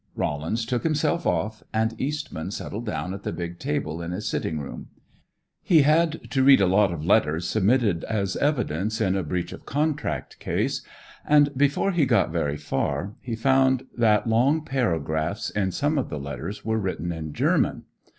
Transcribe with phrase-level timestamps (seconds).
[0.15, 4.59] Rollins took himself off, and Eastman settled down at the big table in his sitting
[4.59, 4.87] room.
[5.61, 9.67] He had to read a lot of letters submitted as evidence in a breach of
[9.67, 10.81] contract case,
[11.23, 16.17] and before he got very far he found that long paragraphs in some of the
[16.17, 17.83] letters were written in German.